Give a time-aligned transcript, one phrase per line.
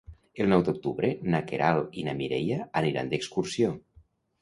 [0.45, 3.75] El nou d'octubre na Queralt i na Mireia aniran d'excursió.